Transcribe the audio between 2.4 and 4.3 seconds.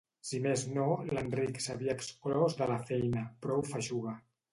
de la feina, prou feixuga.